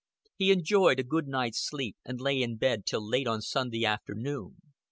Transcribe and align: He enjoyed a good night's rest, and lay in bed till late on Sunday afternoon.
He 0.35 0.51
enjoyed 0.51 0.99
a 0.99 1.03
good 1.03 1.27
night's 1.27 1.69
rest, 1.71 1.93
and 2.05 2.19
lay 2.19 2.41
in 2.41 2.55
bed 2.57 2.87
till 2.87 3.07
late 3.07 3.27
on 3.27 3.39
Sunday 3.39 3.85
afternoon. 3.85 4.55